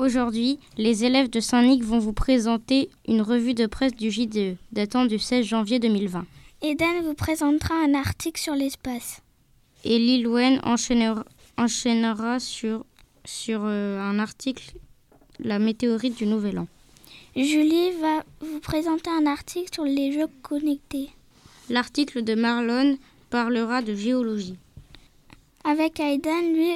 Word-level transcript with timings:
Aujourd'hui, 0.00 0.58
les 0.78 1.04
élèves 1.04 1.28
de 1.28 1.40
Saint-Nic 1.40 1.84
vont 1.84 1.98
vous 1.98 2.14
présenter 2.14 2.88
une 3.06 3.20
revue 3.20 3.52
de 3.52 3.66
presse 3.66 3.94
du 3.94 4.10
JDE 4.10 4.56
datant 4.72 5.04
du 5.04 5.18
16 5.18 5.44
janvier 5.44 5.78
2020. 5.78 6.24
Eden 6.62 7.02
vous 7.04 7.12
présentera 7.12 7.74
un 7.74 7.92
article 7.92 8.40
sur 8.40 8.54
l'espace. 8.54 9.20
Et 9.84 9.98
Lilwen 9.98 10.58
enchaînera, 10.64 11.26
enchaînera 11.58 12.40
sur, 12.40 12.86
sur 13.26 13.60
euh, 13.64 14.00
un 14.00 14.18
article 14.18 14.72
La 15.38 15.58
météorite 15.58 16.16
du 16.16 16.24
Nouvel 16.24 16.60
An. 16.60 16.66
Julie 17.36 17.90
va 18.00 18.24
vous 18.40 18.60
présenter 18.60 19.10
un 19.10 19.26
article 19.26 19.68
sur 19.70 19.84
les 19.84 20.12
jeux 20.12 20.30
connectés. 20.40 21.10
L'article 21.68 22.24
de 22.24 22.34
Marlon 22.34 22.96
parlera 23.28 23.82
de 23.82 23.94
géologie. 23.94 24.56
Avec 25.62 26.00
Aiden, 26.00 26.54
lui 26.54 26.72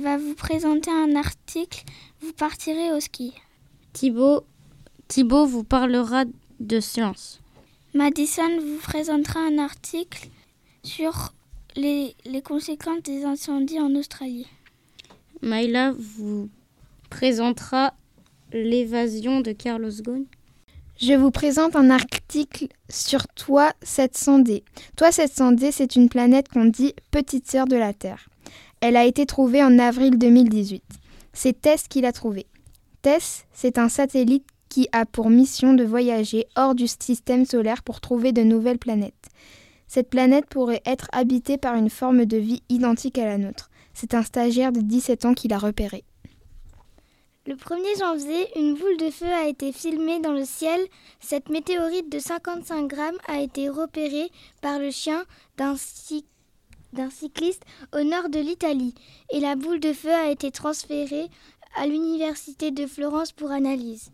va 0.00 0.16
vous 0.18 0.34
présenter 0.34 0.90
un 0.90 1.16
article 1.16 1.84
Vous 2.20 2.32
partirez 2.32 2.92
au 2.92 3.00
ski. 3.00 3.32
Thibaut, 3.92 4.44
Thibaut 5.08 5.46
vous 5.46 5.64
parlera 5.64 6.24
de 6.60 6.80
science. 6.80 7.40
Madison 7.94 8.58
vous 8.60 8.78
présentera 8.82 9.40
un 9.40 9.58
article 9.58 10.28
sur 10.82 11.32
les, 11.76 12.14
les 12.24 12.42
conséquences 12.42 13.02
des 13.02 13.24
incendies 13.24 13.80
en 13.80 13.94
Australie. 13.94 14.46
Maïla 15.42 15.92
vous 15.92 16.48
présentera 17.10 17.94
l'évasion 18.52 19.40
de 19.40 19.52
Carlos 19.52 19.90
Ghosn. 20.00 20.24
Je 21.00 21.12
vous 21.12 21.30
présente 21.30 21.76
un 21.76 21.90
article 21.90 22.68
sur 22.88 23.28
Toi 23.28 23.72
700D. 23.84 24.62
Toi 24.96 25.10
700D, 25.10 25.70
c'est 25.70 25.96
une 25.96 26.08
planète 26.08 26.48
qu'on 26.48 26.64
dit 26.64 26.94
petite 27.10 27.50
sœur 27.50 27.66
de 27.66 27.76
la 27.76 27.92
Terre. 27.92 28.28
Elle 28.80 28.96
a 28.96 29.04
été 29.04 29.26
trouvée 29.26 29.62
en 29.62 29.78
avril 29.78 30.18
2018. 30.18 30.82
C'est 31.32 31.60
Tess 31.60 31.88
qui 31.88 32.00
l'a 32.00 32.12
trouvée. 32.12 32.46
Tess, 33.02 33.46
c'est 33.52 33.78
un 33.78 33.88
satellite 33.88 34.46
qui 34.68 34.88
a 34.92 35.06
pour 35.06 35.30
mission 35.30 35.74
de 35.74 35.84
voyager 35.84 36.46
hors 36.56 36.74
du 36.74 36.86
système 36.86 37.46
solaire 37.46 37.82
pour 37.82 38.00
trouver 38.00 38.32
de 38.32 38.42
nouvelles 38.42 38.78
planètes. 38.78 39.14
Cette 39.88 40.10
planète 40.10 40.46
pourrait 40.46 40.82
être 40.84 41.08
habitée 41.12 41.56
par 41.56 41.76
une 41.76 41.90
forme 41.90 42.26
de 42.26 42.36
vie 42.36 42.62
identique 42.68 43.18
à 43.18 43.24
la 43.24 43.38
nôtre. 43.38 43.70
C'est 43.94 44.14
un 44.14 44.22
stagiaire 44.22 44.72
de 44.72 44.80
17 44.80 45.24
ans 45.24 45.34
qui 45.34 45.48
l'a 45.48 45.58
repérée. 45.58 46.04
Le 47.46 47.54
1er 47.54 47.98
janvier, 48.00 48.48
une 48.58 48.74
boule 48.74 48.96
de 48.98 49.08
feu 49.08 49.26
a 49.26 49.46
été 49.46 49.72
filmée 49.72 50.20
dans 50.20 50.32
le 50.32 50.44
ciel. 50.44 50.80
Cette 51.20 51.48
météorite 51.48 52.10
de 52.10 52.18
55 52.18 52.88
grammes 52.88 53.18
a 53.28 53.40
été 53.40 53.68
repérée 53.68 54.30
par 54.60 54.80
le 54.80 54.90
chien 54.90 55.24
d'un 55.56 55.76
cycliste 55.76 56.26
au 57.92 58.02
nord 58.02 58.28
de 58.28 58.40
l'Italie 58.40 58.94
et 59.30 59.40
la 59.40 59.56
boule 59.56 59.80
de 59.80 59.92
feu 59.92 60.12
a 60.12 60.30
été 60.30 60.50
transférée 60.50 61.28
à 61.76 61.86
l'université 61.86 62.70
de 62.70 62.86
Florence 62.86 63.32
pour 63.32 63.50
analyse. 63.50 64.10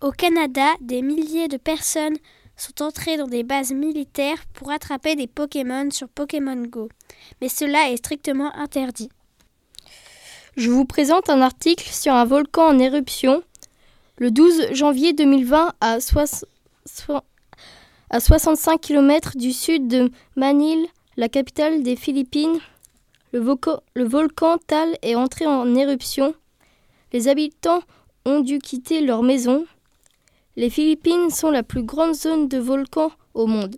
Au 0.00 0.10
Canada, 0.10 0.66
des 0.80 1.00
milliers 1.00 1.48
de 1.48 1.56
personnes 1.56 2.16
sont 2.56 2.82
entrées 2.82 3.16
dans 3.16 3.28
des 3.28 3.44
bases 3.44 3.72
militaires 3.72 4.44
pour 4.52 4.70
attraper 4.70 5.14
des 5.14 5.26
Pokémon 5.26 5.90
sur 5.90 6.08
Pokémon 6.08 6.62
Go. 6.66 6.88
Mais 7.40 7.48
cela 7.48 7.90
est 7.90 7.98
strictement 7.98 8.54
interdit. 8.56 9.10
Je 10.56 10.70
vous 10.70 10.84
présente 10.84 11.30
un 11.30 11.40
article 11.40 11.88
sur 11.88 12.12
un 12.12 12.24
volcan 12.24 12.66
en 12.66 12.78
éruption. 12.78 13.42
Le 14.18 14.30
12 14.30 14.72
janvier 14.72 15.12
2020, 15.12 15.72
à, 15.80 15.98
à 18.10 18.20
65 18.20 18.80
km 18.80 19.36
du 19.36 19.52
sud 19.52 19.88
de 19.88 20.10
Manille, 20.36 20.88
la 21.16 21.28
capitale 21.28 21.82
des 21.82 21.96
Philippines, 21.96 22.58
le, 23.32 24.04
volcan 24.04 24.58
Tal 24.66 24.96
est 25.02 25.14
entré 25.14 25.46
en 25.46 25.74
éruption. 25.74 26.34
Les 27.12 27.28
habitants 27.28 27.82
ont 28.24 28.40
dû 28.40 28.58
quitter 28.58 29.00
leur 29.00 29.22
maison. 29.22 29.66
Les 30.56 30.70
Philippines 30.70 31.30
sont 31.30 31.50
la 31.50 31.62
plus 31.62 31.82
grande 31.82 32.14
zone 32.14 32.48
de 32.48 32.58
volcans 32.58 33.12
au 33.34 33.46
monde. 33.46 33.76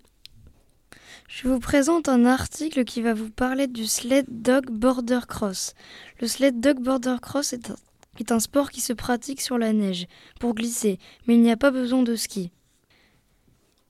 Je 1.29 1.49
vous 1.49 1.59
présente 1.59 2.09
un 2.09 2.27
article 2.27 2.85
qui 2.85 3.01
va 3.01 3.15
vous 3.15 3.31
parler 3.31 3.67
du 3.67 3.87
sled 3.87 4.27
dog 4.29 4.71
border 4.71 5.21
cross. 5.27 5.75
Le 6.21 6.29
sled 6.29 6.61
dog 6.61 6.81
border 6.81 7.17
cross 7.21 7.53
est 7.53 7.71
un, 7.71 7.77
est 8.21 8.31
un 8.31 8.41
sport 8.41 8.71
qui 8.71 8.81
se 8.81 8.93
pratique 8.93 9.41
sur 9.41 9.59
la 9.59 9.73
neige 9.73 10.07
pour 10.39 10.55
glisser, 10.55 10.99
mais 11.27 11.35
il 11.35 11.41
n'y 11.41 11.51
a 11.51 11.57
pas 11.57 11.71
besoin 11.71 12.03
de 12.03 12.15
ski. 12.15 12.51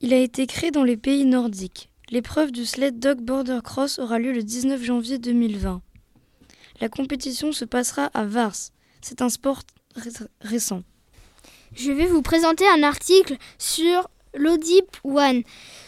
Il 0.01 0.15
a 0.15 0.19
été 0.19 0.47
créé 0.47 0.71
dans 0.71 0.85
les 0.85 0.97
pays 0.97 1.25
nordiques. 1.25 1.91
L'épreuve 2.11 2.53
du 2.53 2.67
sled 2.67 2.99
dog 2.99 3.21
border 3.21 3.61
cross 3.65 3.99
aura 3.99 4.19
lieu 4.19 4.33
le 4.33 4.43
19 4.43 4.83
janvier 4.83 5.19
2020. 5.19 5.81
La 6.81 6.89
compétition 6.91 7.51
se 7.53 7.65
passera 7.65 8.11
à 8.13 8.27
Vars. 8.27 8.71
C'est 9.01 9.23
un 9.23 9.31
sport 9.31 9.63
récent. 10.43 10.83
Je 11.75 11.91
vais 11.93 12.07
vous 12.07 12.21
présenter 12.21 12.69
un 12.69 12.83
article 12.83 13.37
sur 13.59 14.11
l'Odip 14.35 14.97
One. 15.03 15.45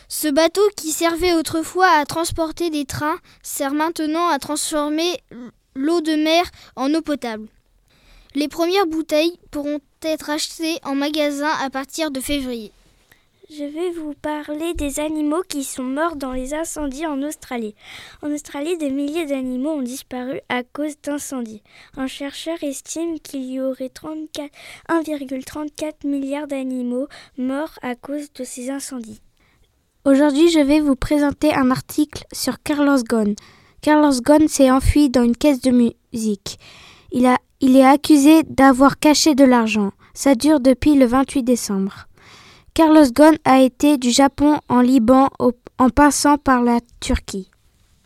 Ce 0.09 0.29
bateau 0.29 0.63
qui 0.77 0.91
servait 0.91 1.35
autrefois 1.35 1.89
à 1.89 2.07
transporter 2.07 2.71
des 2.71 2.87
trains 2.87 3.19
sert 3.43 3.75
maintenant 3.75 4.29
à 4.29 4.39
transformer 4.39 5.19
l'eau 5.75 6.01
de 6.01 6.15
mer 6.15 6.51
en 6.77 6.95
eau 6.95 7.03
potable. 7.03 7.47
Les 8.35 8.49
premières 8.49 8.87
bouteilles 8.87 9.39
pourront 9.51 9.81
être 10.03 10.31
achetées 10.31 10.79
en 10.83 10.95
magasin 10.95 11.51
à 11.61 11.69
partir 11.69 12.11
de 12.11 12.21
février. 12.21 12.73
Je 13.49 13.63
vais 13.63 13.93
vous 13.93 14.15
parler 14.15 14.75
des 14.75 14.99
animaux 14.99 15.43
qui 15.49 15.63
sont 15.63 15.85
morts 15.85 16.17
dans 16.17 16.33
les 16.33 16.53
incendies 16.53 17.07
en 17.07 17.23
Australie. 17.23 17.77
En 18.21 18.33
Australie, 18.33 18.77
des 18.77 18.91
milliers 18.91 19.25
d'animaux 19.25 19.71
ont 19.71 19.83
disparu 19.83 20.41
à 20.49 20.65
cause 20.65 21.01
d'incendies. 21.01 21.63
Un 21.97 22.09
chercheur 22.09 22.57
estime 22.63 23.21
qu'il 23.21 23.45
y 23.45 23.61
aurait 23.61 23.93
1,34 23.95 26.09
milliard 26.09 26.49
d'animaux 26.49 27.07
morts 27.39 27.79
à 27.83 27.95
cause 27.95 28.33
de 28.33 28.43
ces 28.43 28.69
incendies. 28.69 29.21
Aujourd'hui, 30.05 30.51
je 30.51 30.61
vais 30.61 30.81
vous 30.81 30.97
présenter 30.97 31.55
un 31.55 31.71
article 31.71 32.25
sur 32.33 32.61
Carlos 32.65 33.05
Ghosn. 33.09 33.37
Carlos 33.81 34.21
Ghosn 34.23 34.49
s'est 34.49 34.73
enfui 34.73 35.09
dans 35.09 35.23
une 35.23 35.37
caisse 35.37 35.61
de 35.61 35.71
musique. 35.71 36.59
Il, 37.13 37.33
il 37.61 37.77
est 37.77 37.87
accusé 37.87 38.43
d'avoir 38.43 38.99
caché 38.99 39.37
de 39.37 39.45
l'argent. 39.45 39.93
Ça 40.15 40.35
dure 40.35 40.59
depuis 40.59 40.97
le 40.97 41.07
28 41.07 41.45
décembre. 41.45 42.09
Carlos 42.77 43.11
Ghosn 43.11 43.39
a 43.47 43.63
été 43.63 43.97
du 43.97 44.11
Japon 44.11 44.61
en 44.69 44.83
Liban 44.83 45.31
en 45.79 45.89
passant 45.89 46.37
par 46.37 46.63
la 46.63 46.81
Turquie. 47.01 47.51